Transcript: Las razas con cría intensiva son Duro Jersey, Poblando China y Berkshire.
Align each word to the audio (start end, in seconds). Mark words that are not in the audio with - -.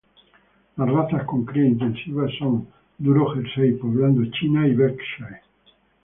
Las 0.77 0.89
razas 0.89 1.25
con 1.25 1.45
cría 1.45 1.63
intensiva 1.67 2.27
son 2.39 2.67
Duro 2.97 3.35
Jersey, 3.35 3.73
Poblando 3.73 4.25
China 4.31 4.67
y 4.67 4.73
Berkshire. 4.73 5.41